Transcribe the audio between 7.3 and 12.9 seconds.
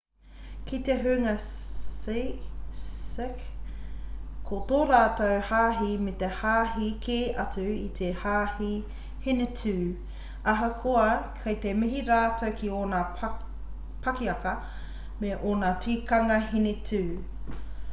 atu i te hāhi hinitū ahakoa kei te mihi rātou ki